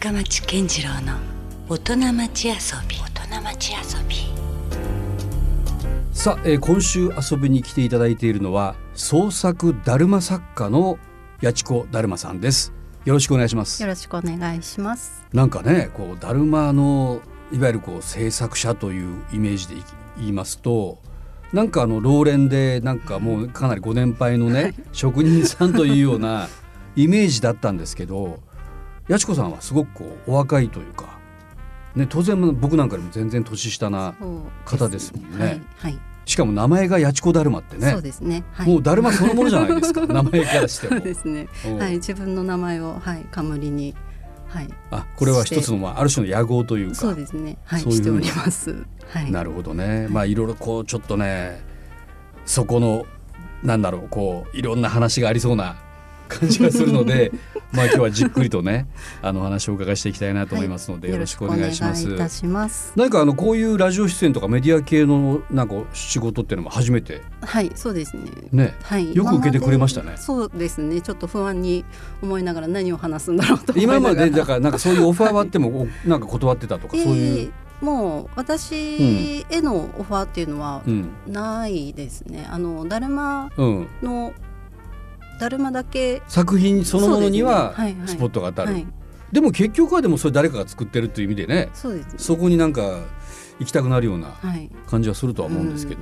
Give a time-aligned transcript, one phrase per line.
[0.00, 1.18] 深町健次郎の
[1.68, 2.54] 大人町遊
[2.88, 2.96] び。
[2.96, 4.16] 大人町遊び。
[6.10, 10.98] さあ、えー今週遊びに来ていただいているのは創作だるま作家の
[11.42, 12.72] 八千子だるまさんです。
[13.04, 13.82] よろしくお願いします。
[13.82, 15.22] よろしくお願いします。
[15.34, 17.20] なんかねこうだるまの
[17.52, 19.84] いわゆるこう制作者というイメージでい
[20.16, 20.96] 言いますと
[21.52, 26.48] なんかあの老練でなんかもうかなりご年配のね、 職人さんというような
[26.96, 28.40] イメージだったんですけど
[29.10, 31.18] 八千子さんはすごくこうお若いというか、
[31.96, 34.14] ね、当然僕なんかよりも全然年下な
[34.64, 35.44] 方ですもんね。
[35.44, 35.98] はい、はい。
[36.26, 37.90] しかも名前が八千子だるまってね。
[37.90, 38.44] そうですね。
[38.52, 40.06] はい、もうだるまそのものじゃないですか。
[40.06, 40.96] 名前からしても。
[40.96, 41.00] そう。
[41.00, 41.48] ですね。
[41.66, 41.70] う。
[41.70, 43.96] んはい、自分の名前をはい冠に
[44.46, 44.68] はい。
[44.92, 46.94] あこれは一つのまあある種の野望というか。
[46.94, 47.58] そうですね。
[47.64, 47.80] はい。
[47.80, 48.86] そういうしております。
[49.08, 49.32] はい。
[49.32, 50.06] なるほどね。
[50.08, 51.60] まあいろいろこうちょっとね
[52.44, 53.06] そこの
[53.64, 55.76] なんだろうこういろんな話がありそうな
[56.30, 57.32] 感じがするので
[57.72, 58.86] まあ今日はじっくりとね
[59.22, 62.92] あのお話をお伺いしていきたいなと思いますので、よろしくお願いしますよろくお願いします。
[62.96, 67.22] 何かあのこういうラジオ出演とかメディア系のなんか仕事っていうのも初めて？
[67.42, 68.22] はい、そうですね。
[68.52, 69.14] ねはい。
[69.14, 71.00] よく受けてくれましたねそうですね。
[71.00, 71.84] ちょっと不安に
[72.22, 74.00] 思いながら何を話すんだろうと今。
[74.00, 77.50] までだからなんかそういうオファーはあってもおなんか断ってたとかそういう、えー
[77.80, 82.46] もう私へのオファーっていうのはうんないですね。
[82.50, 84.34] あのだるまうん、の
[85.40, 86.22] だるまだけ。
[86.28, 87.74] 作品そのものには
[88.06, 88.86] スポットが当たる、はい、
[89.32, 92.06] でも結局はでもそれ誰かが作ってるという意味でねそうです。
[92.06, 92.12] ね。
[92.18, 93.00] そこになんか
[93.58, 96.00] 行きたくなるようなはい、感じはするとは思うんですけど、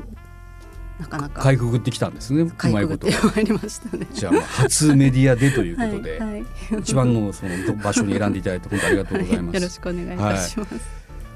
[1.00, 1.42] なかなか。
[1.42, 2.42] かいくぐってきたんですね。
[2.42, 3.06] うまいこと。
[3.08, 4.06] りましたね。
[4.12, 6.44] じゃあまあ初メディアでということで、はいはい、
[6.80, 9.54] 一番のその場所に選んでいただいて本当ありがとうございます。
[9.56, 10.74] よろしくお願いいたします。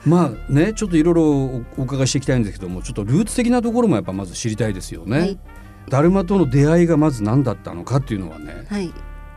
[0.05, 5.39] まあねちょっといろいろおお伺いしていきたいんですけどもちょっとルーツ的なところもやっぱまず知りたいですよね。
[5.83, 8.93] はいだるまとの出会いがまず何だったのかっていうのはねはい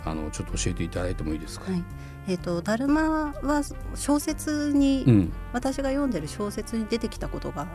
[0.05, 1.71] あのちょっと教えていただいてもいいですか？
[1.71, 1.83] はい。
[2.27, 3.61] えっ、とだるまは
[3.95, 7.67] 小説に、うん、私が読んでる小説に出てきたことが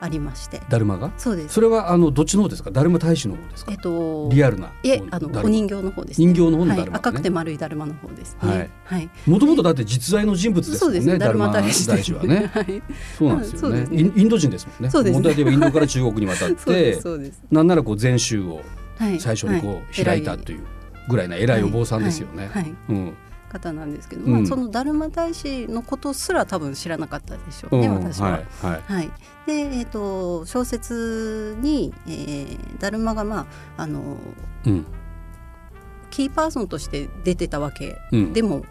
[0.00, 1.10] ありまして、だるまが？
[1.16, 1.54] そうです。
[1.54, 2.70] それはあのどっちの方ですか？
[2.70, 3.72] だるま大使の方ですか？
[3.72, 6.26] えっ、とリアルないえあのお人形の方です、ね。
[6.26, 8.48] 人形の方のだるまねはい、赤くて丸いだるまの方ですね。
[8.48, 9.10] はいはい。
[9.26, 11.18] もともとだって実在の人物ですもんですね。
[11.18, 12.50] だるま大使大使はね。
[12.54, 12.82] はい。
[13.18, 17.42] そうなんですよねインインド人ですもんねそうですね問題で言えばインドから中国に渡ってすそうです。
[17.50, 18.62] なんならこう禅宗を
[18.98, 19.20] はい。
[19.20, 20.64] 最初にこはう開いたという
[21.08, 22.50] ぐらいな偉いお坊さんですよね。
[22.88, 23.16] うん、
[23.48, 28.32] 方なんですけど、うんまあそのだるま大師のことすら多分知らなかったでしょうね、うん私は。
[28.32, 29.10] はいはいはい、
[29.48, 34.18] で、えー、と小説に、えーだるまが、まあ、あの
[34.66, 34.86] うん。
[36.10, 38.32] キーパーソンとして出てたわけうん。
[38.32, 38.64] でも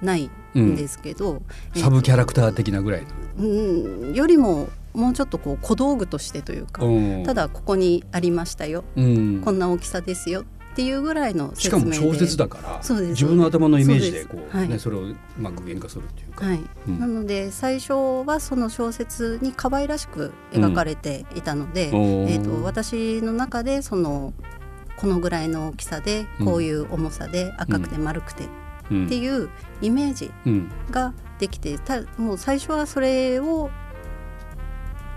[0.00, 1.42] ないうんんですけど、
[1.74, 3.02] えーサブキャラクター的なぐらい
[3.38, 7.24] うん、よりももうちょっとこう小道具としてというか、の。
[7.26, 9.42] ただここにありましたよ、うん。
[9.44, 10.42] こんな大きさですよ。
[10.42, 10.44] っ
[10.76, 12.06] ていうぐらいのしか説明で。
[12.06, 14.68] も小説だから自分の頭のイメージでこうはい。
[14.68, 16.44] ねそれをうまく具現化するっていうか。
[16.44, 16.98] はい、うん。
[17.00, 17.94] なので最初
[18.26, 24.34] はその小説に可愛らしく描かれていたので、おーえー、と私の中でその
[24.98, 26.46] このぐらいの大きさでうん。
[26.46, 28.46] こういう重さで赤くて丸くてっ
[28.90, 29.08] うん。
[29.08, 29.48] ていう
[29.80, 33.70] イメージうんができてたもう最初はそれを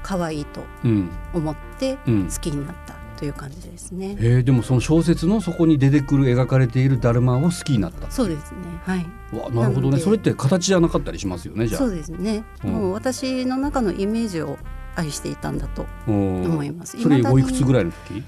[0.04, 1.10] 可愛いとうん。
[1.34, 2.30] 思ってうん。
[2.30, 4.16] 好きになったという感じですね。
[4.20, 8.10] えーでもその小説のそこに出てくる描かれているだるまを好きになった。
[8.10, 8.60] そうですね。
[8.86, 9.06] はい。
[9.38, 10.00] わなるほどね。
[10.00, 11.80] それって形じゃなかったりしますよねじゃあ。
[11.80, 14.58] そうですね、うんもう私の中のイメージを
[14.96, 17.02] 愛していたんだと思思います。
[17.02, 18.16] それおいくつぐらいの時？
[18.16, 18.24] えっ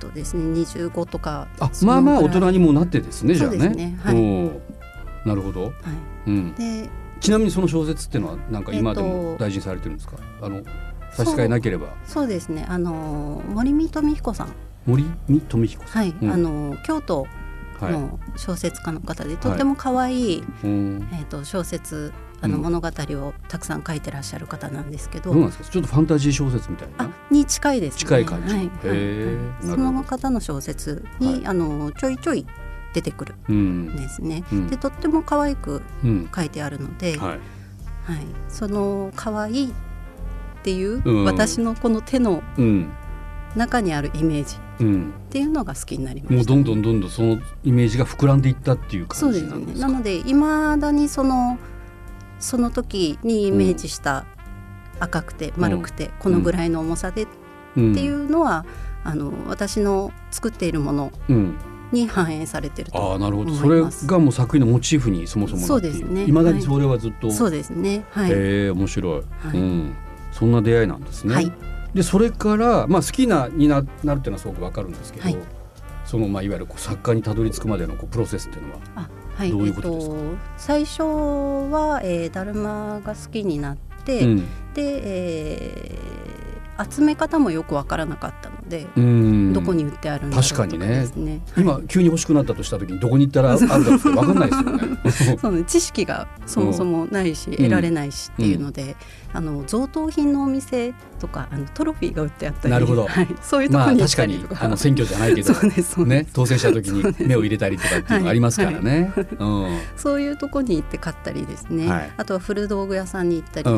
[0.00, 1.46] とですね25とか。
[1.60, 3.58] あそまあまあ大人にもなってですねじゃあね。
[3.58, 3.98] そうですね。
[4.02, 5.28] はい。
[5.28, 5.66] なるほど。
[5.66, 5.72] はい。
[6.26, 6.54] うん。
[6.54, 6.90] で
[7.20, 9.44] ちなみにその小説っていうのはなんか今でえっもと。
[9.44, 10.16] 大事にされてるんですか？
[10.42, 10.60] あの
[11.12, 14.52] 差し支えなければそうですねあの森見富彦さん
[14.86, 16.02] 森見富彦さん。
[16.02, 17.26] はい、うんあの京都
[17.80, 17.92] はい。
[17.92, 21.08] の小説家の方で、とっても可愛い、うん。
[21.12, 25.50] えっ、と小説あのうん物語をたくさん書いてらっしゃる方なんですけど、どうなん。
[25.50, 27.10] ちょっとファンタジー小説みたいあな。
[27.30, 27.98] に近いですね。
[27.98, 28.70] 近い感じはい、
[29.66, 32.46] その方の小説に、はいあのちょいちょい
[32.94, 33.96] 出てくるうんん。
[33.96, 34.44] ですね。
[34.52, 36.30] うんでとっても可愛くうん。
[36.34, 37.38] 書いてあるので、はい、はい。
[38.48, 39.74] その可愛い
[40.62, 42.92] っていう、うん私のこの手のうん。
[43.54, 45.10] 中にあるイメージうん。
[45.10, 46.34] っていうのが好きになりました。
[46.36, 49.88] もうどんどんどんどんそのイメージが膨らんでいったっていう感そうですねじなんですか。
[49.88, 51.58] なのでいまだにその
[52.38, 54.24] その時にイメージした
[55.00, 57.26] 赤くて丸くて、このぐらいの重さでっ
[57.76, 58.64] うんていうのは、
[59.04, 61.54] あの私の作っているものうん。
[61.92, 63.52] に反映されてるとああなるほど。
[63.52, 65.60] 思それがもう作品のモチーフにそもそも。
[65.66, 67.30] そうですねいまだにそれはずっと。
[67.30, 68.34] そうですねはい、へ
[68.68, 69.94] え面白い、はいうん。
[70.42, 71.34] そんな出会いなんですね。
[71.36, 71.52] はい
[71.94, 75.36] でそれからまあ好きなにななるっていうのはすごくわかるんですけど、はい
[76.04, 78.80] そのまあいわゆるこう作家にたどり着くまでのこうプロセスっていうのは。
[78.96, 80.16] あはいどういうことですか？
[80.16, 84.38] えっと、最初は、えー、だるまが好きになって、うん
[84.74, 86.31] で、えー
[86.90, 89.52] 集め方もよくわからなかったので、うん。
[89.52, 90.88] どこに売ってあるんだろうとか確かにね。
[90.88, 95.38] ですね今急に欲しくなったとした時にどこに行ったらあるかって分かんないですよね。
[95.40, 97.56] そうね、知識がそもそもないし、ん。
[97.56, 98.96] 得られないしっていうので、
[99.32, 103.06] あの贈答品のお店とかあのトロフィーが売ってあったりなるほど。
[103.06, 105.52] はい、そういうとこまあろに行っ確かにたりとか、あの選挙じゃないけど
[106.04, 109.12] ね当選した時に目を入れたりとかっていうのがありますからね。
[109.96, 112.12] そういうとこに行って買ったりですね、はい。
[112.16, 113.70] あとは古道具屋さんに行ったり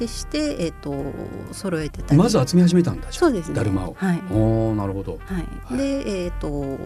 [0.00, 0.94] うんうんでして、えっ、と
[1.52, 2.18] 揃えてたり。
[2.18, 3.54] まず集め始めたんだそうですね。
[3.54, 3.94] だるまを。
[3.98, 4.22] はい。
[4.32, 5.18] おーなるほど。
[5.26, 5.76] はい、はい。
[5.78, 6.78] でえっ、と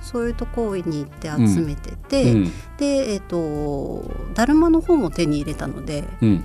[0.00, 2.52] そういうところに行って集めてて、うん。
[2.78, 6.44] でえっ、とだるまの本を手に入れたのでうん。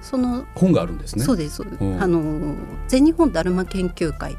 [0.00, 1.24] その本があるんですね。
[1.24, 2.56] そうですあの
[2.88, 4.36] 全日本だるま研究会っ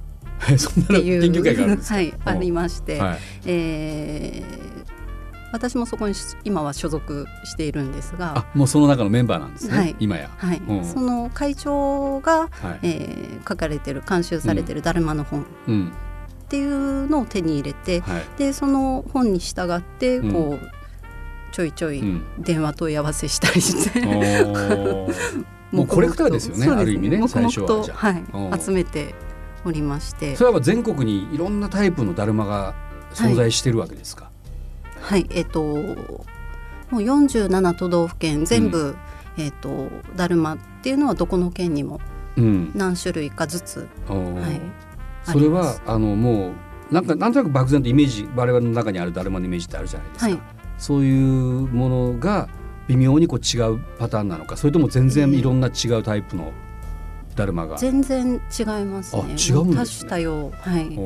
[0.58, 1.96] そんなのていう研究会があるんですか？
[1.96, 3.18] はい、うんありまして、はい。
[3.46, 4.73] えー
[5.54, 9.78] 私もそこに今は所属しているんですが、あもうその中のメンバーなんですね。
[9.78, 9.96] はい。
[10.00, 10.30] 今や。
[10.36, 10.58] はい。
[10.68, 10.84] うん。
[10.86, 12.80] その会長が、はい。
[12.82, 15.92] えー書かれてる監修されてるだるまの本っうん。
[16.50, 18.24] ていうのを手に入れて、はい。
[18.38, 20.34] でその本に従ってうん。
[20.34, 22.24] こう、ちょいちょいうん。
[22.40, 24.02] 電話問い合わせしたりして、
[25.72, 28.24] もうコレクターですよねある意味ね最初ははい。
[28.34, 29.14] うん集めて
[29.66, 30.36] おりまして。
[30.36, 32.74] それは全国にいろんなタイプのだるまが
[33.14, 34.24] 存在してるわけですか？
[34.26, 34.33] はい
[35.30, 38.96] えっ、ともう47都道府県全部、
[39.38, 42.00] えっ、とだるまっていうのはどこの県にも
[42.38, 42.72] うん。
[42.76, 44.42] 何種類かずつ、おー。
[44.42, 44.62] はい、
[45.24, 46.52] それはあのも
[46.92, 50.32] うなんかなんとなく漠然とイメージ我々の中にあるだるまのイメージってあるじゃないですか。
[50.32, 50.42] はい。
[50.78, 52.50] そういうものが
[52.88, 54.58] 微妙にこう違うパターンなのか。
[54.58, 56.52] それとも全然いろんな違うタイプの
[57.36, 57.78] だるまが。
[57.78, 59.22] 全然違いますね。
[59.24, 60.10] あ違うんですね。
[60.10, 60.52] 多種多様。
[60.60, 61.00] はい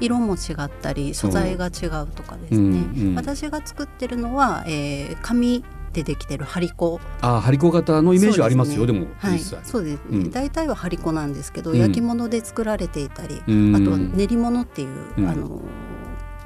[0.00, 7.00] 色も違ったり素材が違うとかですね、私が作ってるのは、えー紙でできてる張り子。
[7.20, 8.86] あー張り子型のイメージはありますよ。
[8.86, 9.38] で,、もはい。
[9.40, 10.30] そうですね、うん。
[10.30, 11.78] 大体は張り子なんですけど、うん。
[11.78, 13.74] 焼き物で作られていたり、うん。
[13.74, 14.88] あとは練り物っていう、
[15.18, 15.28] うん。
[15.28, 15.60] あの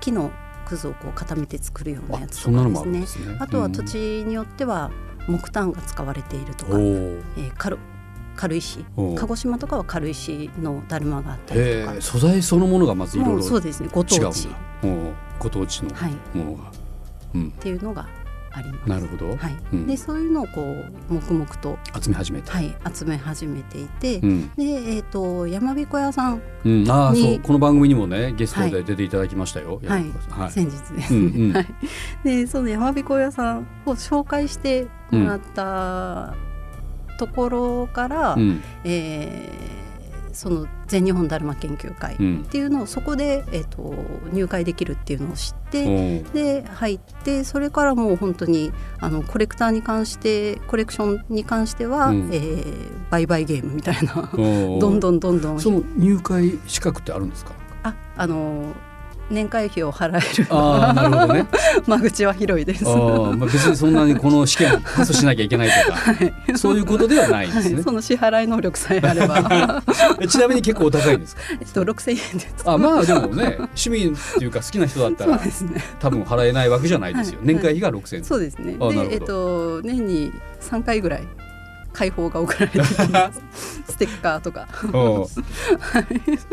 [0.00, 0.30] 木の
[0.66, 3.36] くずをこう固めて作るようなあやつとかですね。
[3.38, 3.86] あとは土うん。
[3.86, 3.96] 地
[4.26, 4.90] によっては
[5.28, 7.22] 木炭が使われているとか、おー。
[7.36, 7.52] えー
[8.36, 8.84] 軽軽石
[9.16, 12.00] 鹿児島とかは軽石のだるまがあったりとか。
[12.00, 14.48] 素材そのものがまずいろもいうろそうですねご違うんだ当地、
[15.38, 16.72] ご当地のはい、っものが。
[17.34, 18.06] うん、ていうのが
[18.52, 18.88] あります。
[18.88, 19.56] なるほど、はい。
[19.72, 19.86] うん。
[19.88, 22.50] でそういうのをこう黙々と、集め始めて。
[22.50, 24.48] はい、集め始めていて、うん。
[24.50, 27.40] で、えー、と山彦屋さん、うん、あそう。
[27.40, 29.80] この番組にもねゲストで出ていただきましたよ。
[29.84, 30.04] はい。
[30.30, 30.50] はい。
[30.52, 31.52] 先日ですね、うんうん。
[31.52, 31.66] はい、
[32.22, 36.34] でその山彦屋さんを紹介してもらった
[37.18, 38.62] ところから、うん。
[38.84, 39.84] えー
[40.36, 42.42] その全日本だるま研究会っうん。
[42.42, 43.94] ていうのをそこで、えー、と
[44.32, 52.30] 入会できるっていうのを知って、で入ってそれからもう本当にあのコレクターに関してコレクションに関しては、うん。
[52.32, 52.64] えー
[53.10, 55.60] 売買ゲームみたいな どんどんどんどん。
[55.60, 57.52] その入会資格ってあるんですか？
[57.84, 58.72] ああの
[59.30, 61.46] 年会費を払えるああなるほどね。
[61.86, 62.84] 間口は広いです。
[62.86, 62.96] ああ
[63.32, 65.98] まあ別にそんなにこの試験をパスしなきゃいけないとか、
[66.58, 67.82] そういうことではないんですねはい、。
[67.84, 69.82] その支払い能力さえあれば
[70.20, 71.42] えちなみに結構お高いんですか？
[71.60, 72.54] えっと6000円です。
[72.64, 75.42] あまあでもね趣味っていうか好きな人だったらね。
[76.00, 77.38] 多分払えないわけじゃないですよ。
[77.38, 78.24] はい年会費が6000円。
[78.24, 78.76] そうですね。
[78.80, 81.22] あなるほどでえっと年に3回ぐらい
[81.94, 83.42] 開放が送られてきます。
[83.88, 84.68] ステッカーとか。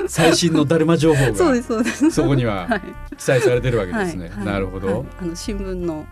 [0.08, 2.12] 最新のだるま情報がそうですそうです。
[2.12, 2.82] そこにははい
[3.18, 4.30] 記載されてるわけですね。
[4.30, 4.88] はいはいなるほど。
[4.88, 6.06] はいあの新聞の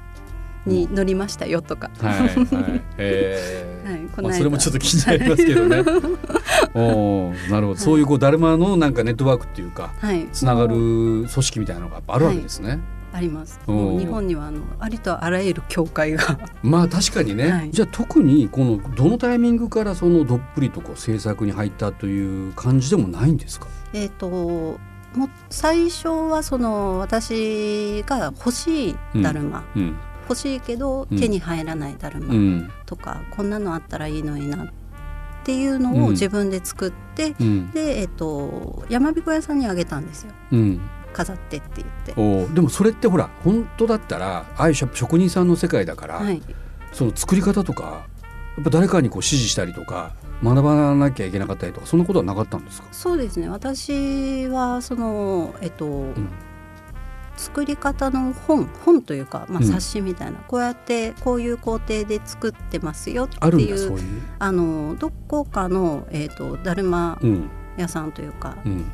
[0.66, 1.90] に載りましたよとか。
[2.02, 2.82] はいはい。
[2.98, 5.78] え はいまあそれもちょっと気になりますけどね。
[6.74, 7.80] おーなるほど。
[7.80, 10.28] そういうこうだるまのなんかネットワークっていうかはい。
[10.34, 12.80] つながる組織みたいなのがあるわけですね。
[13.12, 13.60] あります。
[13.68, 16.40] 日本にはあのありとあらゆる教会が。
[16.62, 17.72] まあ確かにね、はい。
[17.72, 23.68] じゃあ特にこのどのタイミングからそのどっぷりとこう制作に入ったという感じでもないんですか？
[23.94, 24.78] えっとも
[25.26, 29.96] う最初はその私が欲しいだるま、うん。
[30.30, 31.20] 欲しいけどうん。
[31.20, 32.70] 手に入らないだるまうん。
[32.86, 34.68] とか、こんなのあったらいいのになっ
[35.44, 36.04] ていうのうん。
[36.06, 37.72] を自分で作って、うん。
[37.72, 40.34] で、えっと山彦屋さんにあげたんですよ。
[40.52, 40.82] うん。
[41.14, 41.88] 飾ってって言っ
[42.48, 42.54] て。
[42.54, 46.42] でもそれってほら本当だったらああいう職人さんの世界だから、はい、
[46.94, 48.08] その作り方とか
[48.58, 50.14] やっぱ誰かにこう指示したりとか
[50.44, 52.88] 学ばなきゃいけなかったりとかそんなことはなかったんですか？
[52.92, 56.30] そうですね私はそのえっと、うん
[57.38, 63.98] 作り方の本本というか、まあ、うん冊子みたいな、こうやってこういう工程で作ってますよっていう。
[64.40, 68.92] あのどこかの、えー、とだるまうん屋さんというか、うん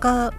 [0.00, 0.34] が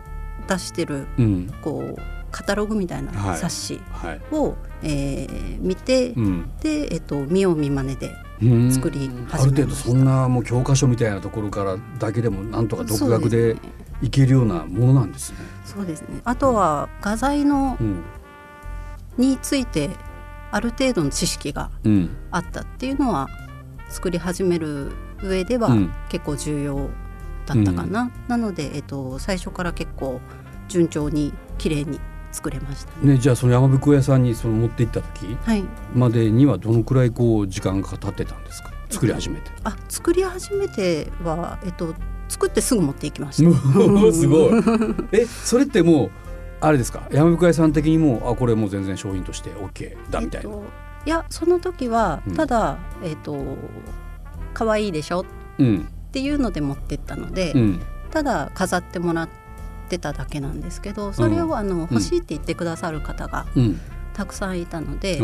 [0.47, 1.53] 出してるうん。
[1.61, 3.37] こうカタログみたいなはい。
[3.37, 4.21] 冊子はい。
[4.31, 6.51] を、えー見て、うん。
[6.61, 8.71] で、えっと見よう見まねでうん。
[8.71, 13.55] 作りある程度そんなもう教科書みたいなところからだけでもなんとか独学で
[14.01, 15.37] いけるようなものなんですね。
[15.65, 16.21] そうですね。
[16.23, 18.01] あとは画材のうん
[19.17, 19.91] について
[20.51, 22.09] ある程度の知識がうん。
[22.31, 23.27] あったっていうのは
[23.89, 25.93] 作り始める上ではうん。
[26.09, 26.89] 結構重要
[27.45, 30.19] だったかな、なので、えっと、最初から結構
[30.67, 31.99] 順調に綺麗に
[32.31, 33.13] 作れましたね。
[33.13, 38.71] ね、じゃあその山吹屋さんにその持って行った時はい、までにはどのくらいこう時間が経ってたんですか？
[38.89, 39.51] 作り始めて。
[39.63, 41.93] あ作り始めては、えっと、
[42.29, 44.05] 作ってすぐ持っていきましもた。
[44.07, 44.51] う すごい。
[45.11, 46.11] えそれってもう
[46.61, 47.03] あれですか？
[47.11, 50.49] 山吹屋さん的にもあこれもう全然商品として OK だみたいな。
[50.49, 50.63] えっと
[51.05, 53.35] いやその時はうんただ、えっと
[54.53, 55.21] 可愛いでしょ？
[55.21, 55.25] っ
[55.59, 57.81] うんていうので持ってったので、うん。
[58.11, 59.29] ただ飾ってもらっ
[59.89, 63.79] てただけなんですけどそれをあの、欲しいって言ってくださる方がうん。
[64.13, 65.19] たくさんいたので、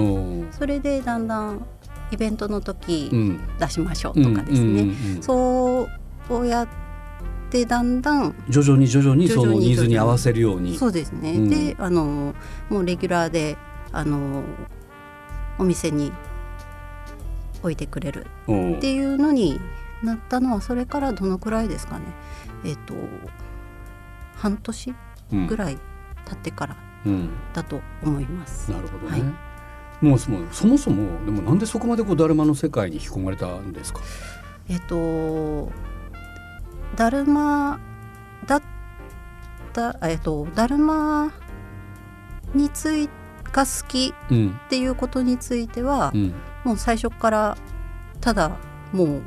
[0.52, 1.64] それでだんだん
[2.12, 3.40] イベントの時うん。
[3.60, 5.88] 出しましょうとかですね、そ
[6.30, 6.68] うやっ
[7.52, 10.76] てだんだん徐々に徐々にそのニーズに合わせるように。
[10.78, 11.50] そうですね、うん。
[11.50, 12.34] であの
[12.70, 13.58] もうレギュラーで
[13.92, 14.44] あの
[15.60, 16.12] お店に
[17.62, 19.60] 置いてくれるっていうのに
[20.04, 22.06] なったのはそれからどのくらいですかね
[22.64, 22.94] えっ、と
[24.36, 24.94] 半年
[25.34, 25.78] うんぐらい
[26.26, 26.76] 経ってから
[27.06, 28.72] うんだと思います。
[28.72, 29.12] なるほどね。
[29.12, 29.34] はい
[30.02, 34.00] もうそもそもそもでもなんでそこまでこうだるまの世界に引き込まれたんですか？
[34.70, 35.70] えっと
[36.96, 37.80] だるま
[38.48, 38.62] だっ
[39.74, 41.34] たえっとだるま
[42.56, 43.10] につい
[43.52, 47.58] が好きうんっていうことについては、うんもう最初から
[48.22, 48.52] ただ
[48.94, 49.22] もう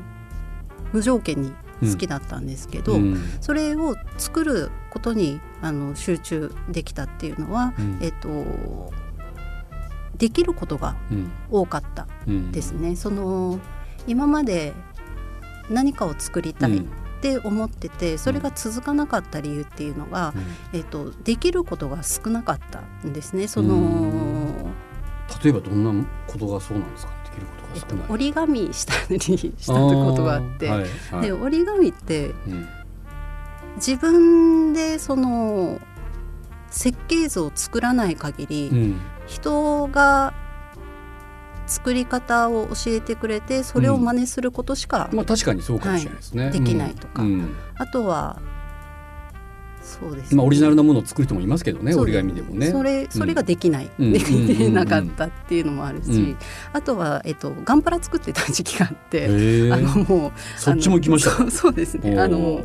[0.92, 3.20] 無条件に好きだったんですけど、うん。
[3.40, 7.98] それを作ることにあの集中できたっていうのは、うん。
[8.00, 8.92] えっと
[10.16, 11.30] できることがうん。
[11.50, 12.94] 多かったうんですね。
[12.96, 13.58] その
[14.06, 14.72] 今まで
[15.70, 16.82] 何かを作りたいっ
[17.20, 20.34] て思ってて、それが続かなかった理由っていうのが、
[20.72, 23.48] えっとできることが少なかったんですね。
[23.48, 24.52] その、うん。
[25.42, 27.12] 例えばどんなことがそうなんですか？
[27.34, 28.06] できることえっとが少ない。
[28.10, 31.26] 折り紙したりしたことがあって、ーはいはい。
[31.26, 32.68] で折り紙ってうん
[33.76, 35.80] 自分でその
[36.68, 39.00] 設計図を作らない限り、うん。
[39.26, 40.34] 人が
[41.66, 46.44] 作り方を教えてくれてそれを真似することしか、まあ確かにそうかもしれないですね。
[46.44, 47.22] はいできないとか。
[47.22, 47.28] うん。
[47.28, 47.54] うん。
[47.76, 48.42] あとは
[49.82, 51.94] そうですね、まあオリジナルなものを作る人もいますけどね。
[51.94, 52.70] 折り紙でもね。
[52.70, 56.36] それそれができない、うん できなかったっていうのもあるし、うん。
[56.72, 59.26] あとは、えっと、ガンプラ作ってた時期があって、
[59.72, 61.30] あのもうそっちも行きました。
[61.50, 62.18] そうですね。
[62.18, 62.64] あの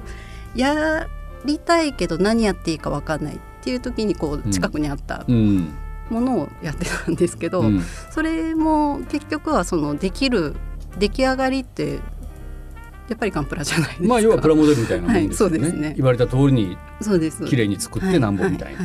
[0.56, 1.08] や
[1.46, 5.74] りたいけど何やっていいか分かんないっていう時にこう近くにあったうん。
[6.10, 7.82] ものをやってたんですけど、うん。
[8.12, 10.56] それも結局はそのできる
[11.00, 12.00] 出来上がりって
[13.08, 14.08] やっぱりガンプラじゃないですか。
[14.08, 15.58] まあ要はプラモデルみたいなもんですよね。
[15.60, 15.94] はいそうですね。
[15.96, 17.46] 言われた通りにそうです。
[17.46, 18.80] 綺麗に作ってなんぼみたいな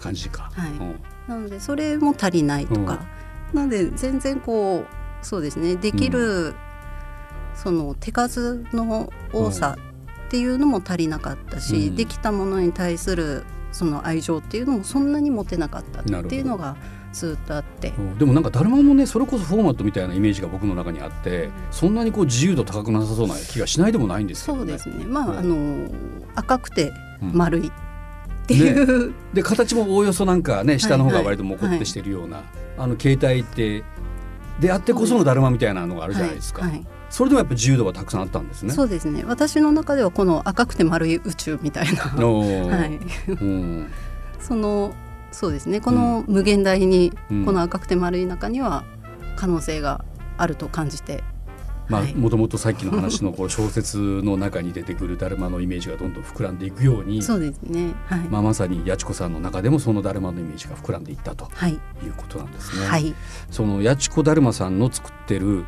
[0.00, 0.50] 感じか。
[0.54, 0.94] はいうん。
[1.28, 3.06] なのでそれも足りないとか、
[3.52, 4.86] なので全然こう
[5.24, 5.76] そうですね。
[5.76, 6.54] できる、
[7.54, 9.76] その手数の多さ
[10.26, 11.96] っていうのも足りなかったし、うん。
[11.96, 16.76] できたものに対するその愛情っていうのもそんなに持てなかったっていうのが
[17.12, 17.92] ずっとあって。
[17.98, 18.18] うん。
[18.18, 24.78] でもなんかだるまもねそれこそフォーマットみたいなイメージが僕の中にあってそんなにこう自由度高くなさそうな気がしないでもないんですけどね。
[24.78, 25.04] そうですね。
[25.06, 25.38] まあ、うん。
[25.38, 25.90] あの
[26.34, 27.32] 赤くてうん。
[27.34, 27.70] 丸いっ
[28.46, 32.42] ていう、で形もおおよそなんかね下の方がはいはい割とモコってしてるような、
[32.76, 33.84] あの携帯って
[34.60, 38.72] であってこそのだるまみたいなのがあるじゃないですか、はいはいそれでもやっぱ自由度がたくさんあったんですね。
[38.72, 39.22] そうですね。
[39.26, 43.86] 私の中ではこの赤くて丸い宇宙みたいな、 はい、うん。
[44.40, 44.94] その
[45.30, 45.82] そうですね。
[45.82, 47.44] この無限大に、うん。
[47.44, 48.84] この赤くて丸い中には
[49.36, 50.06] 可能性が
[50.38, 51.22] あると感じて、
[51.86, 52.14] まあはい。
[52.14, 57.92] もともとさっきの話のこう小説の中に出てくるだるまのイメージがどんどん膨らんでいくようにそうですね。
[58.06, 61.72] はい、まあ、まさに八千子さんの中でもそのだるまのイメージが膨らんでいったとはい。
[61.72, 62.86] いうことなんですね。
[62.86, 63.14] はい。
[63.50, 65.66] その八千子だるまさんの作ってる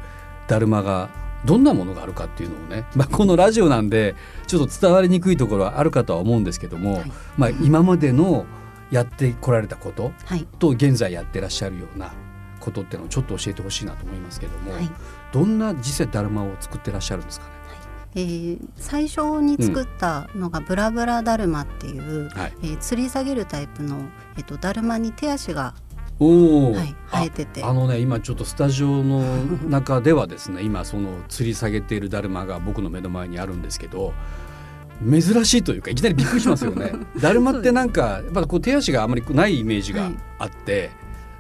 [0.49, 1.11] だるまが
[1.45, 4.15] どんなものがあるかっていうのをね、 まあ、このラジオなんで
[4.47, 7.13] ちょっと伝わりにくいところはあるかとは思うんですけども、はい。
[7.37, 8.47] まあ、今までの
[8.91, 10.47] やってこられたことはい。
[10.59, 12.13] と現在やってらっしゃるような
[12.61, 14.91] ことっていうのをちょっと教えてほしいなと思いますけども、はい。
[15.33, 17.55] どんな実際だるまを作ってらっしゃるんですかね？
[18.17, 25.75] えー最初に作ったのがブラブラだるまっていう、はい、えー吊り下げるタイプの、えっとだるまに手足が、
[26.19, 27.65] はい、あ生えてて。
[27.65, 29.23] あのね今ちょっとスタジオの
[29.69, 34.13] 中ではですね今その吊り下げているだるまが僕の目の前にあるんですけど
[35.03, 36.93] 珍しいというかいきなりびっくりしますよね。
[37.21, 40.91] だるまってなんかやっぱこう手足があまりないイメージがあって、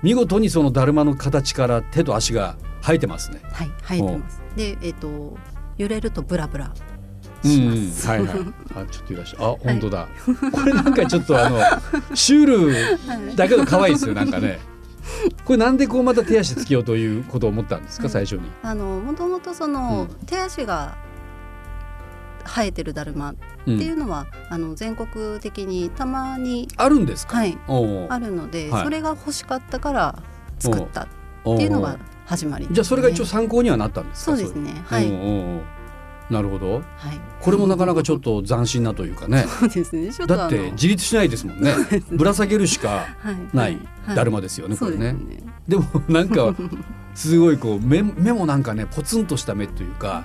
[0.02, 3.40] 見事にそのだるまの形から手と足が生えてますね。
[3.52, 4.42] はい生えてます。
[4.56, 5.38] でえっ、と
[5.78, 6.72] 揺れるとブラブラ。
[6.88, 6.93] うん
[7.48, 8.28] します、はいはい。
[8.28, 9.44] あちょっといらっしゃる。
[9.44, 10.08] あ本当だ。
[10.52, 11.58] これなんかちょっとあの
[12.14, 14.58] シュールだけど可愛いですよなんかね。
[15.44, 18.50] これなんでこうまた手足つけようということを思ったんですか、はい最初に。
[18.62, 20.96] あのもともとその、うん手足が
[22.46, 23.34] 生えてるだるまっ
[23.66, 27.38] うんていうのは、あの全国的にたまにあるんですか？
[27.38, 27.58] はい
[28.10, 30.22] あるので、はいそれが欲しかったから
[30.58, 31.06] 作ったっ
[31.44, 34.36] ていうのが始まりね、じゃあそれが一応参考にはなったんですか。
[34.36, 35.10] そうですねはい、
[36.30, 36.74] なるほど。
[36.74, 36.84] はい。
[37.40, 39.44] これもなかなかちょっと斬新なというかね。
[39.60, 40.10] そうですね。
[40.12, 41.74] ちょっとだって自立しないですもんね。
[42.10, 43.56] ぶら下げるしかはい。
[43.56, 43.78] ない。
[44.06, 44.16] はい。
[44.16, 45.10] だるまですよね、これね。
[45.18, 45.44] そうです。
[45.44, 45.52] ね。
[45.68, 46.54] でもなんか
[47.14, 50.24] すごいこう目目もなんかねポツンとした目というか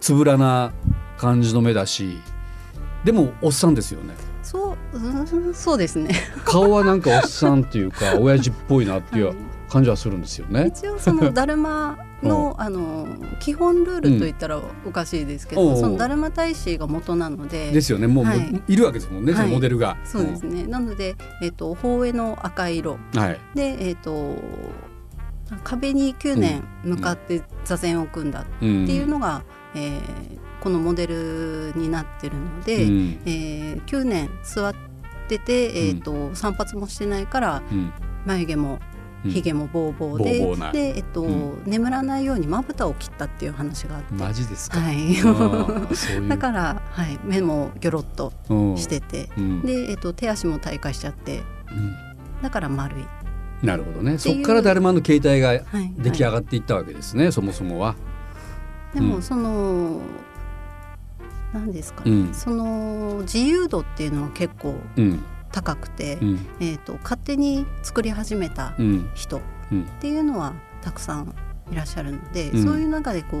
[0.00, 0.72] つぶらな
[1.18, 2.18] 感じの目だし
[3.04, 4.14] でもおっさんですよね。
[4.42, 6.10] そううん そうですね。
[6.44, 9.36] 顔はなんかおっさんっていうか親父っぽいなっていうはい。
[9.68, 10.72] 感じはするんですよね。
[10.74, 13.06] 一応そのだるまのあの
[13.38, 18.06] 基本ルールと言ったらおかしいですけど、そのだるま大使が元なのでですよね。
[18.06, 18.62] もう、はい。
[18.66, 19.52] い、るわけですもんね、そのはい。
[19.54, 19.96] モデルが。
[20.04, 22.98] そうですね、なので、えっとの赤色。
[23.14, 24.34] うんはい、で、えっと
[25.64, 29.42] 壁に9年向かって座禅を組んだっうんていうのが、
[29.74, 30.00] えー
[30.60, 33.20] このモデルになってるので、うん。
[33.26, 34.74] えー9年座っ
[35.28, 37.92] てて、えっと散髪もしてないからうん。
[38.26, 38.80] 眉毛もうん
[39.24, 41.62] ひげもボーボーで、で、えっとうん。
[41.66, 44.78] 眠らないようにまぶたを切ったっていう話があって、マジですか？
[44.78, 45.16] はい、
[46.28, 48.76] だから、はい、目もギョロッとうん。
[48.76, 49.62] してて、うん。
[49.62, 51.42] で、えっと、手足も退化しちゃって。
[51.70, 51.94] うん。
[52.42, 53.04] だから丸い、
[53.66, 54.18] なるほどね。
[54.18, 55.60] そこからだるまの形態がはい、
[55.98, 57.96] 出来上はいがっていったわけですね、そもそもは。
[58.94, 59.00] うん。
[59.00, 60.00] でもその
[61.52, 62.34] 何ですかね、うん。
[62.34, 65.20] その自由度っていうのは結構うん
[65.52, 66.46] 高くて、うん。
[66.60, 69.10] えっと勝手に作り始めたうん。
[69.14, 69.40] 人っ
[69.72, 69.84] うん。
[70.00, 71.34] ていうのはたくさん
[71.70, 72.62] いらっしゃるので、うん。
[72.64, 73.36] そういう中でこ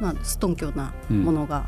[0.00, 1.66] う、まあ、ストンキョなものが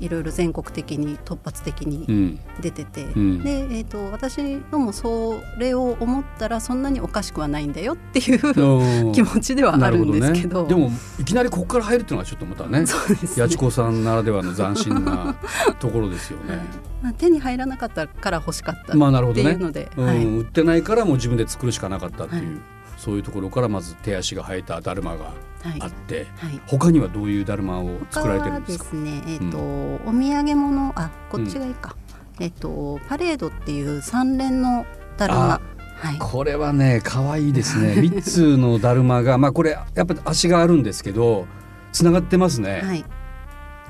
[0.00, 2.40] いろいろ全国的に突発的にうん。
[2.60, 3.42] 出てて、うん。
[3.42, 4.38] で、えー、と私
[4.72, 10.64] のもそれを思ったらそんなにおかしくはないんだよっていううん 気持ちではあるんですけど。
[10.64, 15.34] なるほね、でもいきなりここから入るっていうのはちょっとまたね八千子さんならではの斬新な
[15.78, 16.56] ところですよはい。
[16.56, 16.64] ね。
[17.02, 19.52] まあ、手に入らなかったから欲しかったまあなるほどね。
[19.52, 19.62] ってい。
[19.62, 19.66] う。
[19.66, 20.06] ので、うん。
[20.06, 22.73] はい売ってないからもう自分で作るしかなかったっていう、はい
[23.04, 25.80] そういうところからまず手足が生えただるまがはい。
[25.80, 26.60] あって、はい。
[26.66, 28.84] 他にはどういうだるまを他作られてるはでんですか？
[28.84, 31.96] すね、えっ、と、お土産物あこっちがいいか、
[32.40, 34.86] えっ、とパレードっていう三連の
[35.18, 35.54] だるま。
[35.54, 35.60] あ
[35.96, 36.18] はい。
[36.18, 37.94] これはね可愛いですね。
[38.00, 41.46] 三つのだるまがまあこれやっぱ足があるんですけど
[41.92, 42.80] つながってますね。
[42.82, 43.04] はい。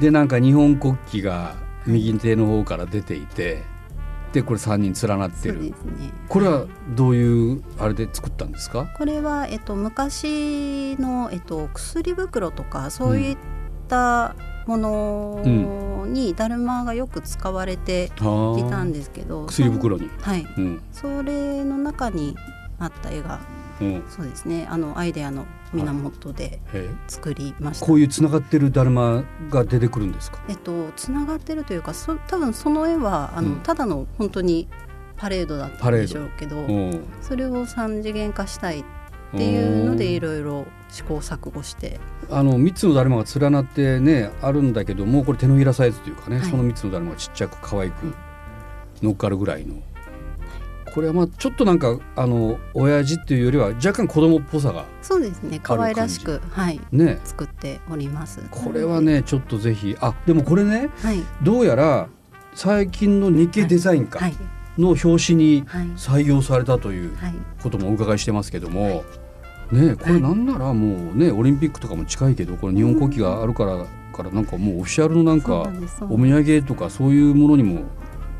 [0.00, 1.54] でなんか日本国旗が
[1.86, 3.62] 右手の方から出ていて
[4.34, 5.54] でこれ3人連なってる。
[5.54, 6.12] そうですね。
[6.28, 6.66] これは
[6.96, 8.92] どういうあれで作ったんですか？
[8.98, 13.36] これは、えっと、昔の、えっと、薬袋とかそういっ
[13.88, 14.34] た
[14.66, 19.46] ものにだるまがよく使われていたんですけど。
[19.46, 20.44] 薬袋に、はい。
[20.58, 20.82] うん。
[20.90, 22.34] それの中に
[22.84, 23.40] あった絵が
[23.80, 24.04] うん。
[24.08, 24.66] そうですね。
[24.70, 26.88] あのアイデアの源でえ。
[27.08, 27.86] 作りました。
[27.86, 30.38] こういうつながってるだるまが出てくるんですか？
[30.48, 33.60] えっとつながってるというかそ多分その絵はあの、うん。
[33.60, 34.68] ただの本当に
[35.16, 37.04] パレードだったんでしょうけどうん。
[37.20, 38.84] それを三次元化したいっ
[39.36, 41.98] ていうのでいろいろ試行錯誤して。
[42.30, 46.48] あの3つのだるまが連なってねあるんだけどもうこれ手のひらサイズというかね、はい。
[46.48, 48.14] その3つのだるまがちっちゃく可愛く
[49.02, 49.74] 乗っかるぐらいの
[50.94, 55.58] これはまあちょっとなんかあの親父っていうよりは若干子供っぽさがそうですね。
[55.60, 56.80] 可愛らしくはい。
[56.92, 57.20] ね。
[57.24, 58.40] 作っております。
[58.50, 59.96] これはねちょっとぜひ。
[60.00, 61.20] あでもこれねはい。
[61.42, 62.08] どうやら
[62.54, 64.34] 最近の日経デザインかはい。
[64.78, 65.86] の表紙にはい。
[65.96, 67.34] 採用されたというはい。
[67.60, 69.02] こともお伺いしてますけども、
[69.72, 75.70] ねこれなんならもうねオリンピックとかも近いけどこれ日本国旗があるからからなんかもうオフィシャルのなんそうか
[76.08, 77.82] お土産とかそういうものにも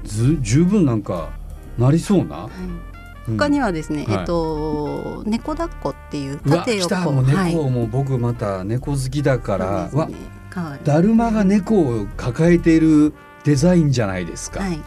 [0.04, 1.30] ず十分なんか
[1.78, 2.36] なりそうな？
[2.36, 3.30] はい。
[3.30, 3.36] うん。
[3.38, 4.18] 他にはですね、はい。
[4.18, 7.10] えっと猫抱っこっていううわ縦横来た。
[7.10, 7.54] もう猫、はい。
[7.54, 10.26] もう僕また猫好きだから、わそうですね。
[10.50, 10.80] 可愛い。
[10.84, 14.60] だるまが猫を抱えているデザインじゃないですか。
[14.60, 14.78] はい。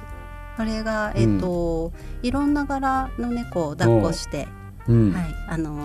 [0.56, 1.92] これがえっと、
[2.24, 4.48] いろんな柄の猫を抱っこして、
[4.88, 4.94] う。
[4.94, 5.14] ん。
[5.14, 5.36] はい。
[5.50, 5.82] あのー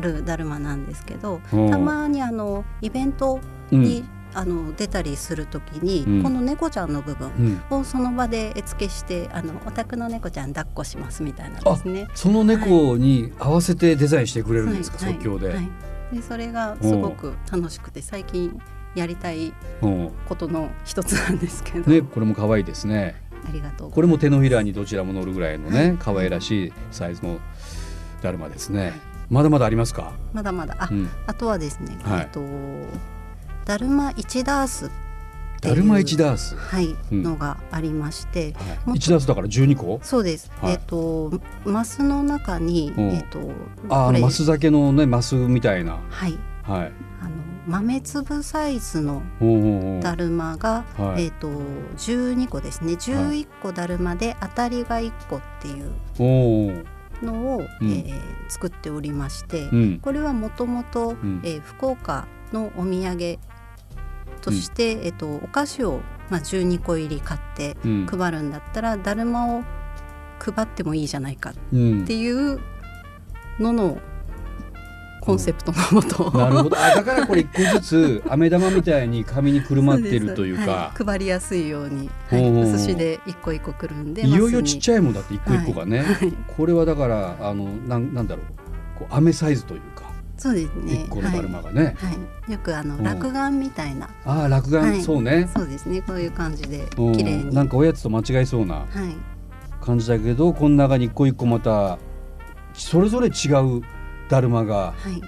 [0.00, 1.56] るだるまなんですけど、う。
[1.56, 3.38] んたまにあのイベント
[3.70, 3.82] うん。
[3.82, 6.22] に、あの出たりするときに、うん。
[6.22, 7.78] この猫ちゃんの部分うん。
[7.80, 12.08] をその場で絵付けしてあのお宅の猫ちゃん抱っこしますみたいなんですね。
[12.14, 15.14] その猫に合わせてデザインしてくれるんですか、はい。
[15.14, 15.48] 即興で。
[15.48, 15.68] はい。
[16.12, 18.58] でそれがすごく楽しくて最近
[18.94, 19.86] やりたいう。
[19.86, 23.14] んことの一つなんですけど、ねこれも可愛いですね。
[23.48, 27.38] ありがとうこれも手のひらにどちらも乗るぐらいのね可愛らしいサイズの
[28.22, 28.92] だるまですね。
[29.30, 30.12] まだまだありますか？
[30.32, 30.76] まだまだ。
[30.78, 31.08] あ,、うん。
[31.26, 32.20] あとはですね、はい。
[32.22, 32.40] えっと
[33.64, 34.88] だるま1ダースっ
[35.60, 40.00] ていうだるま1ダース、はい、うんのがありましてはい、もっと1ダースだから12個？
[40.02, 40.72] そうです、はい。
[40.72, 41.30] えっと
[41.64, 43.10] マスの中に、うん。
[43.10, 43.38] えっと
[43.88, 45.98] ああマス酒のねマスみたいな。
[46.08, 46.38] はい。
[46.62, 46.92] はい。
[47.20, 47.30] あの
[47.66, 49.22] 豆粒サイズの
[50.00, 51.24] だるまが、はい。
[51.24, 52.94] えっと12個ですね。
[52.94, 56.84] 11個だるまで当たりが1個っていう
[57.22, 57.90] のを、うん。
[57.90, 60.00] えー作っておりまして、うん。
[60.00, 61.40] これはもともとん。
[61.44, 63.38] えー福岡のお土産
[64.40, 68.06] として、えっとお菓子を、まあ、12個入り買ってうん。
[68.06, 69.62] 配るんだったら、だるまを
[70.38, 72.04] 配ってもいいじゃないかっうん。
[72.04, 72.58] ていう
[73.58, 73.98] のの
[75.20, 76.78] コンセプトのもと、なるほど。
[76.78, 81.04] あだからこれ一個ずつ 飴玉みたいに紙にくるまってるというそかはい。
[81.04, 82.64] 配りやすいように、はい、ほうほう。
[82.64, 86.32] ほう寿司で一個一個くるんでいよいよちっゃちゃいもんだって一個一個がね、はい。
[86.56, 88.44] これはだからあのなんなんだろう。
[88.98, 89.99] こう飴サイズというか
[90.40, 91.04] そうですね。
[91.04, 93.04] 一個のだるまがね、はい、はい、よくあのうん。
[93.04, 95.02] 落眼みたいな、ああ落眼、はい。
[95.02, 95.48] そうね。
[95.54, 96.00] そうですね。
[96.00, 97.12] こういう感じでうん。
[97.16, 97.54] 綺麗に。
[97.54, 99.84] なんかおやつと間違いそうなはい。
[99.84, 101.98] 感じだけどこの中に一個一個また
[102.74, 103.48] それぞれ違
[103.78, 103.82] う
[104.30, 104.94] だるまが。
[104.96, 105.20] はい。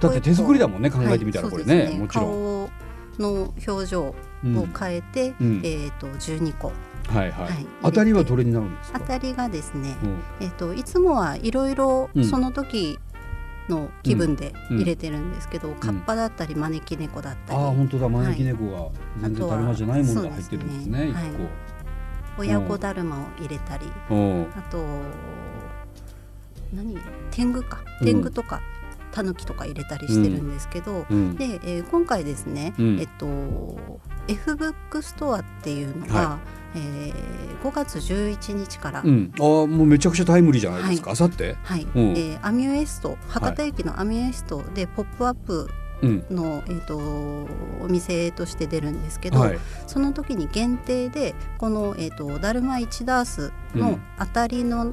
[0.00, 2.24] だって手作りだもんね考えてみたらこれねもちろん。
[2.24, 2.70] 顔
[3.18, 4.14] の表情を
[4.44, 4.72] うん。
[4.78, 5.60] 変えて、うん。
[5.64, 6.68] えっ、と12個。
[7.08, 7.66] はいはい、はい。
[7.82, 9.00] 当たりはどれになるんですか？
[9.00, 10.18] 当たりがですね、うん。
[10.40, 12.24] えっ、といつもはいろいろうん。
[12.24, 12.98] その時
[13.68, 18.08] の気分で入れてるんですけど、カッパだったり招き猫だったり、ああ本当だ。
[18.08, 18.88] 招き猫が
[19.20, 21.48] 全然だるまじゃないものが入ってるんですねはそうですね。
[22.36, 24.84] 親子だるまを入れたり、あと
[26.74, 26.98] 何？
[27.30, 27.78] 天狗か。
[28.00, 28.60] うん天狗とか、
[29.14, 31.36] タヌキとか入れたりしてるんですけど、うん。
[31.36, 32.98] で、えー今回ですね、うん。
[32.98, 33.26] えっと
[34.26, 36.38] F ブックストアっていうのが、は
[36.74, 37.14] えー
[37.62, 41.56] 5月11日から、うん、ああもうめちゃくちゃタイムリーじゃないですか、あさって？
[41.62, 41.82] はい。
[41.94, 42.10] うん。
[42.10, 45.68] えーアミュエスト博多駅のアミュエストでポップアップ
[46.02, 46.26] うん。
[46.28, 46.96] の、えー、と
[47.84, 49.58] お店として出るんですけど、はい。
[49.86, 54.00] その時に限定でこの、えー、とだるま1ダースのうん。
[54.18, 54.92] 当たりの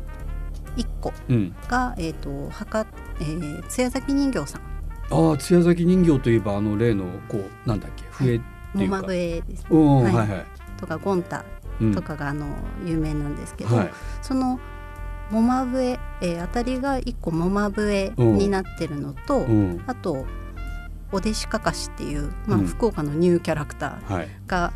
[0.77, 1.55] 1個うん。
[1.67, 2.85] が、えーと博
[3.21, 4.61] えー津屋崎人形さん。
[5.11, 8.39] ああ津屋崎人形といえばあの例のこうなんだっけ笛っ
[8.73, 9.67] ていうか、もま笛ですね。
[9.71, 10.13] うん、はい。
[10.13, 10.45] はいはい。
[10.77, 11.45] とかゴンタ
[11.79, 11.93] うん。
[11.93, 12.45] とかがあの
[12.85, 13.89] 有名なんですけど、はい。
[14.21, 14.59] その
[15.29, 19.83] もま笛、えー当たりが1個もま笛になってるのと、うん。
[19.87, 20.25] あと
[21.11, 22.65] お弟子かかしっていう、まあうん。
[22.65, 24.29] 福岡のニューキャラクターはい。
[24.47, 24.71] が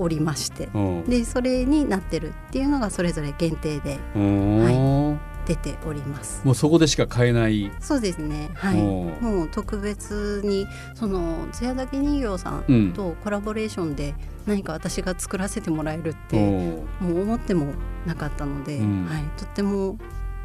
[0.00, 1.04] おりまして、うん。
[1.04, 6.42] でそれになってるっていうのがそれぞれ限定でうーん出ております。
[6.44, 8.50] もうそこでしか買えないそうですね。
[8.54, 8.76] はい。
[8.76, 14.14] もう特別にその艶崎人形さうんんとコラボレーションで
[14.46, 17.72] 何か私が作らせてもらえるっおてーもう思っても
[18.06, 19.22] なかったので、うんはい。
[19.38, 19.96] とっても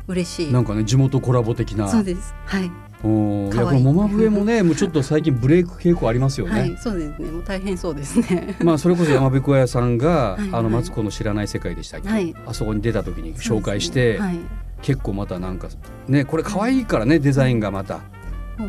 [0.08, 0.54] 嬉しい。
[0.54, 2.34] なんかね地元コラボ的なそうです。
[2.46, 2.72] はい。
[3.04, 6.78] おーいやこのもま笛もね もうちょっと最近ブレイク傾向ありますよね、はい。
[6.78, 7.30] そうですね。
[7.30, 8.56] もう大変そうですね。
[8.64, 14.40] まあそれこそ山彦屋さんがはいあのマツコの知らない世界でしたっけ、はいあそこに出た時に紹介して、はい。
[14.84, 15.70] 結構またなんか
[16.08, 18.02] ねこれ可愛いからねデザインがまた。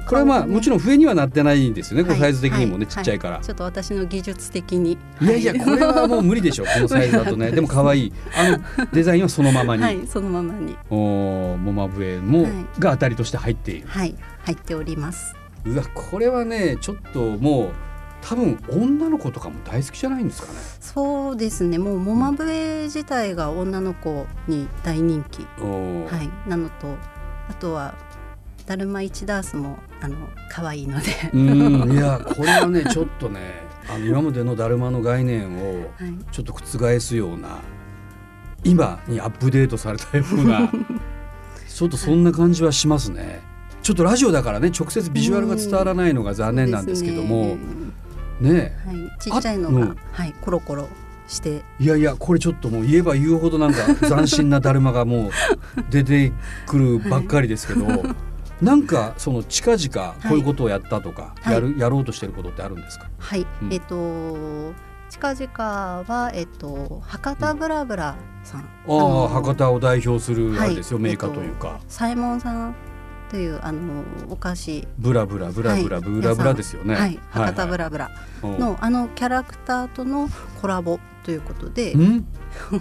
[0.07, 2.19] これはまあもちろん笛にはなってないんですよねはい。
[2.19, 3.41] サイズ的にもねはちっちゃいから。
[3.41, 4.97] ちょっと私の技術的に。
[5.21, 7.51] いやいやこれはもう無理でしょこのサイズだとね。
[7.53, 8.13] でも可愛い。
[8.35, 10.07] あのデザインはそのままに、はい。
[10.07, 10.75] そのままに。
[10.89, 12.53] おーもま笛も、はい。
[12.79, 13.87] が当たりとして入っている。
[13.87, 14.15] はい。
[14.45, 15.35] 入っております。
[15.67, 17.69] うわこれはねちょっともう
[18.27, 21.77] 多分女の子とかも大好きじゃないんですかねそうですね。
[21.79, 25.43] もうモマ笛自体が女の子に大人気。
[25.61, 26.49] はい。
[26.49, 26.97] なのと
[27.51, 27.95] あとは
[28.65, 30.17] だるま1ダースもあの
[30.51, 31.13] 可愛いので。
[31.35, 36.15] うん いやこれはねちょっとねあの今までのだるまの概念をはい。
[36.33, 37.59] ちょっと覆すような
[38.65, 40.71] 今にアップデートされたような
[41.69, 43.43] ちょっとそんな感じはしますね。
[43.83, 47.59] ちょっとラジオだからね直接ビジュアルが伝わらないのが残念なんですけどもそう
[48.41, 48.97] ねはい。
[49.21, 49.97] ちっちゃいのが、あうん。
[50.13, 50.35] はい。
[50.41, 50.89] コロコロ
[51.27, 51.63] して。
[51.79, 55.31] いやいやこれちょっともう言えば言うほどなんか 斬新なだるまがもう
[55.91, 56.33] 出て
[56.67, 57.87] くるばっかりですけど、
[58.61, 61.55] なんかその近々こういうことをやったとか、はい。
[61.55, 63.47] やるやろうとしてることってあるんですか、はい。
[63.63, 63.73] うん。
[63.73, 64.75] えっと
[65.11, 68.61] 近々はえっと博多ブラブラさん。
[68.61, 72.75] ああの博多を代表するあれですよ、はいメーカーというか、左衛門さん
[73.35, 74.87] というあのお菓子。
[74.97, 76.05] ブラブラブラブラ、はい。
[76.09, 76.95] ブラブラですよね。
[76.95, 78.09] はい、博多ブラブラ。
[78.45, 78.47] う。
[78.47, 80.29] んのあのキャラクターとの
[80.63, 82.25] コラボということで、ん？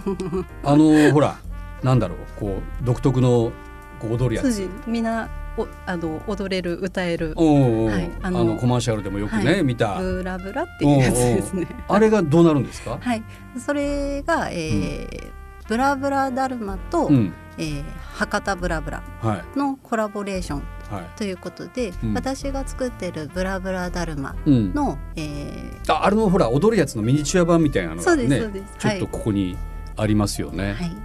[0.62, 1.38] あのほら
[1.82, 3.50] なんだろうこう独特の
[3.98, 4.52] こう踊るやつ。
[4.52, 7.34] 筋みんなおあの踊れる歌える。
[7.34, 8.12] はい。
[8.22, 9.64] ああののコマーシャルでもよくね、はい。
[9.64, 9.98] 見た。
[9.98, 11.66] ブラブラっていうやつですね。
[11.88, 13.24] あれがどうなるんですか、はい、
[13.58, 17.32] それが、えーブラブラだるまと、うん。
[17.58, 19.58] えー博多ブラブラはい。
[19.58, 20.58] のコラボレーション
[20.90, 22.14] はということで、うん。
[22.14, 29.56] 私が作ってるブラブラだるまい、うん、の、えーああれのほら踊るやつのミニチュア版みたいなのがねちょっとここに
[29.96, 30.96] ありますよね、はい、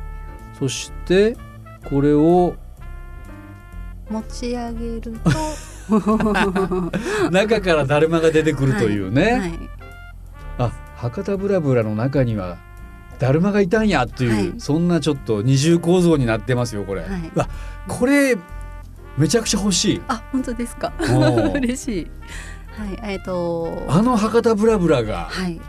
[0.57, 1.35] そして
[1.89, 2.55] これを
[4.09, 5.29] 持ち上げると
[7.31, 9.59] 中からだるまが出てくるというね、はい。
[10.59, 12.57] あ博多ブラブラの中には
[13.19, 14.53] だるまがいたんやっていう、はい。
[14.59, 17.31] そんなちょっと二重構造になってますよこれ、はい。
[17.33, 17.49] うわ
[17.87, 18.37] これ
[19.17, 20.01] めちゃくちゃ欲しい。
[20.07, 20.93] あ本当ですか？
[20.99, 22.07] お 嬉しい。
[22.77, 25.59] はいえっ、とあの博多ブラブラがはい。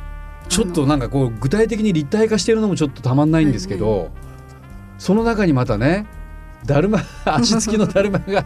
[0.48, 4.10] ちょっとなんかこう具体的に立体化してるのもちょっとたまんないんですけど、
[4.98, 6.06] その中にまたね
[6.66, 8.44] だるま足つきのだるまが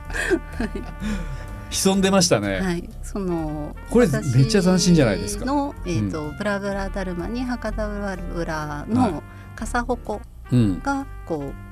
[1.74, 5.44] 潜んでましたね、はい、そのこれめっちゃ斬新じゃないですか。
[5.44, 8.92] 私のえっ、と、ブラブラだるまに博多ブラブラはい。
[8.92, 9.22] の
[9.56, 10.20] 傘鉾
[10.52, 11.64] うん、がこう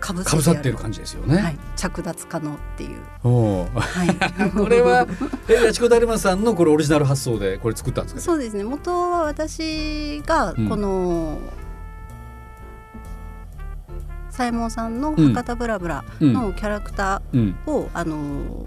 [0.00, 3.00] かぶかぶさってる感じですよね、はい、着脱可能っていう。
[3.22, 3.68] は
[4.04, 4.50] い。
[4.56, 5.06] これは
[5.48, 8.64] えやちこだるまさんのこれオリジナル発想でこれ作ったんですか、そうですね。
[8.64, 10.68] 元は私がうん。
[10.68, 11.38] この、
[14.30, 17.56] サイモンさんの博多ブラブラのキャラクタうん。
[17.66, 18.64] ーを、あの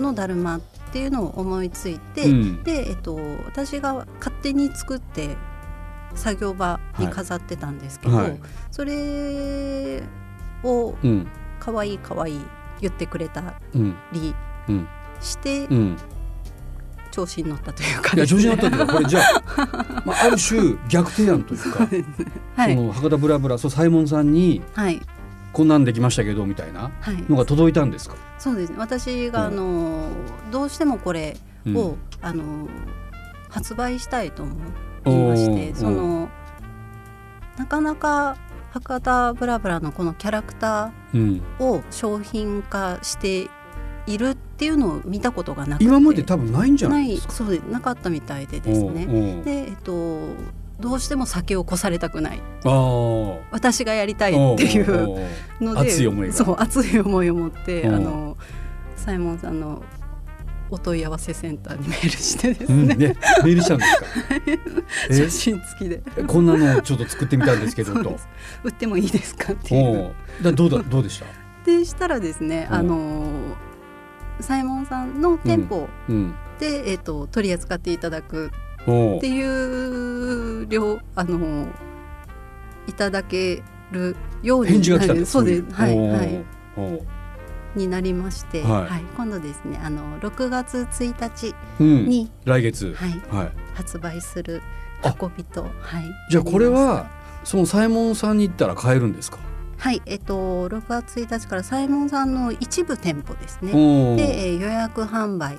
[0.00, 0.60] のだるまっ
[0.92, 2.62] ていうのを思いついて、うん。
[2.64, 5.36] でえっと私が勝手に作って
[6.14, 8.40] 作業場に飾ってたんですけど、はい。
[8.70, 10.02] それ
[10.64, 11.26] をうん。
[11.58, 12.40] 可愛い可愛い
[12.80, 13.94] 言ってくれたうん。
[14.12, 14.34] り
[14.68, 14.88] うん。
[15.20, 15.96] して、うん。
[17.10, 21.88] 調子に乗ったというかいや調子に乗ったというかこれじゃあ、 まあ、ある種逆提案というか
[22.56, 22.74] はい。
[22.76, 25.00] その博多ブラブラそうサイモンさんにはい
[25.52, 27.24] こんなんできましたけどみたいなはい。
[27.28, 28.76] のが届いたんですか、そうですね。
[28.78, 29.56] 私があうん。
[29.56, 30.08] の
[30.50, 31.36] どうしてもこれ
[31.66, 31.76] うん。
[31.76, 32.68] を、あの
[33.48, 36.28] 発売したいと思いましてその
[37.56, 38.36] なかなか
[38.70, 43.48] 博多ブラブラのこのキャラクタうん、ーを商品化して
[44.06, 45.84] いるっていうのを見たことがなくて。
[45.84, 47.32] 今まで多分ないんじゃないないですか？
[47.32, 47.62] そうです。
[47.62, 49.06] なかったみたいでですね。
[49.44, 50.28] でえっと
[50.80, 52.40] どうしても酒を越されたくない。
[53.50, 55.28] 私がやりたいっていう
[55.60, 56.34] ので熱い思いが。
[56.34, 57.92] そう熱い思いを持ってう。
[57.92, 58.36] んあの
[58.96, 59.82] サイモンさんの
[60.70, 65.14] お問い合わせセンターにメールしてですうんね、ね、メールしたんですか？
[65.14, 66.02] 写真付きで。
[66.16, 68.16] えこんなのちょっと作ってみたんですけどと。
[68.62, 70.14] 売ってもいいですかっていおう。
[70.40, 71.26] うだどうだどうでした？
[71.64, 72.76] でしたらですねうん。
[72.76, 73.56] あの
[74.40, 76.34] サイモンさんの店舗うん。
[76.60, 78.50] で、えっと取り扱っていただく
[78.84, 79.42] ってい
[80.62, 81.68] う量あの
[82.86, 83.62] いただけ
[83.92, 85.12] るように返事が来た。
[85.14, 85.32] んです。
[85.32, 86.44] そうですはいはい。
[87.76, 89.00] になりまして、ははい。
[89.02, 92.06] い今度ですねあの6月1日うん。
[92.08, 92.94] に、来月。
[92.96, 93.52] はい、はい。
[93.74, 94.60] 発売する
[95.02, 95.14] あ。
[95.20, 95.70] 運びと、はい、
[96.30, 97.08] じゃあこれは
[97.44, 99.38] そのサイモンさんに行ったら買えるんですか？
[99.78, 100.02] すはい。
[100.06, 103.72] えっと6月1日からサイモンさんの一部店舗ですね。
[103.72, 105.56] で、えー予約販売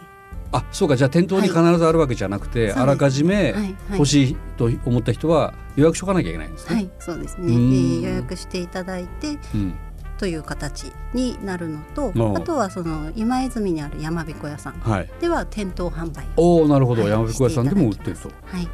[0.54, 0.96] あ、そうか。
[0.98, 6.76] じゃあ店頭に必ずあるわけじゃなくて、はいあらかじめはいはい欲しいと思った人は予約しとかなきゃいけないんですね。
[6.76, 9.74] はいそうですね、えー予約していただいてうん。
[10.18, 15.10] という形になるのとおあとはその今泉にある山彦屋さんはい。
[15.20, 17.02] では店頭販売おお、なるほど。
[17.04, 18.30] はい山彦屋さんでも売ってると。
[18.46, 18.68] はい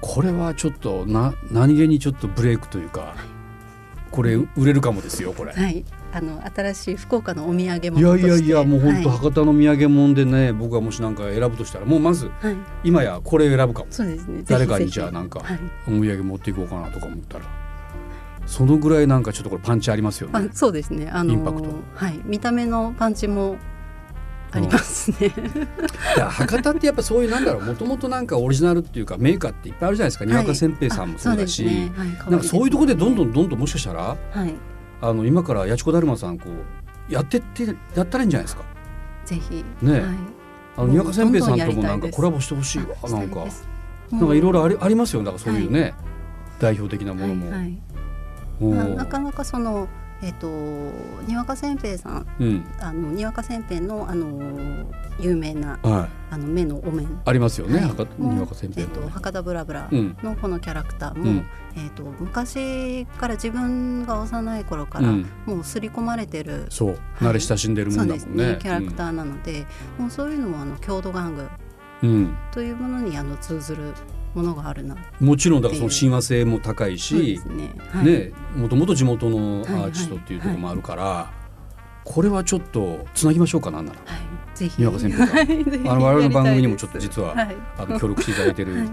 [0.00, 3.16] これはちょっとな何気にちょっとブレイクというか、
[4.12, 5.52] これ売れるかもですよこれ。
[5.52, 9.18] はいあの新しい福岡のお土産いやいやいやもう本当はい。
[9.18, 13.86] 博多の土産物でね、僕はもしなんか選ぶとしたらもうまずはい、今やこれ選ぶかも。
[13.90, 14.42] そうですね。
[14.46, 15.58] 誰かにじゃあなんかはい。
[15.86, 17.44] お土産持っていこうかなとか思ったら。
[18.46, 20.48] そのぐらいなんかちょっとこれパンチありますよあね。
[20.52, 21.10] そうですね。
[21.12, 21.68] あのインパクト。
[21.94, 22.20] はい。
[22.24, 23.56] 見た目のパンチも
[24.50, 27.62] ありますね、いや博多ってやっぱそういうなんだろう。
[27.64, 31.66] もともとなんかオリジナルっていうかメーカーっていっぱいあるじゃないですか、にわかせんべいさんもそうだし、
[32.30, 34.54] なんかそういうところでどんどんんどんどんもしかしたらはい
[35.00, 38.64] あの今からやちこだるまさんこうやってってやったらいいんじゃないですか。
[39.24, 39.64] ぜひ。
[39.82, 40.02] ねはい。
[40.76, 42.96] あのにわかせんべいさんともなんかコラボしてほしいわ。
[43.02, 43.44] あなんか。
[44.10, 45.22] なんかいろいろありありますよ。
[45.22, 45.92] だからそういうね、は
[46.60, 47.50] 代表的なものも。
[47.50, 47.78] はい。
[48.60, 48.96] はい。
[48.96, 49.88] なかなかその
[50.20, 50.48] えっ、と
[51.26, 52.64] にわかせんべいさんうん。
[52.80, 54.84] あのにわかせんべいのあの
[55.20, 56.08] 有名なはい。
[56.30, 57.08] あの目のお面。
[57.24, 58.22] ありますよね、はい。
[58.22, 59.06] にわかせんべえっいのね。
[59.06, 60.16] と博多ブラブラうん。
[60.22, 61.46] のこのキャラクターも、うん。
[61.76, 65.26] えっと昔から自分が幼い頃からうん。
[65.46, 68.38] もう刷り込まれてる、そう、はい慣れ親しんでるもそうんですだもん。
[68.38, 69.66] ねねキャラクターなので、
[69.98, 71.48] もうそういうのもあの郷土玩具
[72.02, 72.36] うん、うん。
[72.52, 73.92] というものにあの通ずる
[74.38, 74.96] ものがあるな。
[75.20, 77.72] もちろんだからその親和性も高いしすね。
[77.90, 79.90] はい、ねもともと地元のアはいはい。
[79.90, 81.32] ーティストっていうところもあるから、
[82.04, 83.98] これはちょっとつなぎましょうかなんなら。
[84.04, 84.82] はい、ぜひ。
[84.82, 85.88] 先輩はい。
[85.88, 87.56] あの我々の番組にもちょっと実は、たい。
[87.78, 88.88] あの協力していただいてる、はい。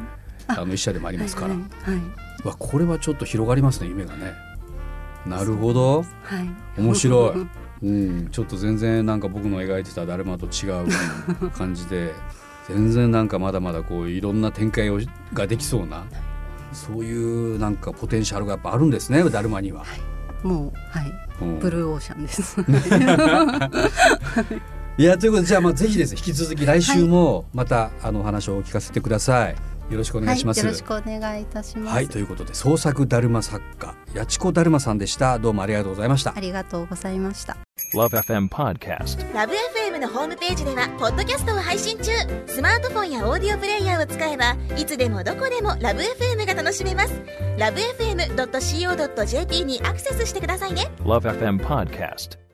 [0.47, 2.01] あの一社でもありますから、はいは
[2.43, 2.47] い。
[2.47, 4.33] わこれはちょっと広がりますね夢がね。
[5.25, 5.99] なるほど。
[5.99, 6.05] は
[6.35, 6.37] い。
[6.37, 7.47] はい面白い。
[7.83, 12.13] うん、ちょっと全然なんか僕の描いてただるまと違う感じで
[12.67, 14.99] 全然なんかまだまだこういろんな展開を
[15.33, 16.05] ができそうな
[16.73, 19.85] そういうなんかポテンシャルがやっぱあるんですねだるまには。
[20.43, 21.11] もうはい。
[21.41, 22.61] うんブルーオーシャンです。
[24.97, 29.55] いやということでじゃあまあぜひですね引き続き来週もまたあのお話を聞かせてください。
[29.89, 30.59] よろしくお願いします。
[30.59, 31.93] はい、よろしくお願いいたします。
[31.93, 36.39] はいということで創作だるま作家八千子だるまさんでしたどうもありがとうございましたあ。
[36.39, 37.57] りがとうございました。
[37.93, 39.33] Love FM Podcast.
[39.33, 42.11] ラブ f m のホームページではポッドキャストを配信中
[42.47, 47.21] スマートフォンやオーディオプレイヤーを使えばいつでもどこでもラブ f m が楽しめます
[47.57, 52.44] ラブ FM.co.jp にアクセスしてくださいね Love FM Podcast.